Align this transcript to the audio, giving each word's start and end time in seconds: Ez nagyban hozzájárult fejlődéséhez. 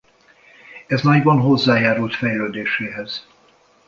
Ez 0.87 1.01
nagyban 1.01 1.39
hozzájárult 1.39 2.15
fejlődéséhez. 2.15 3.27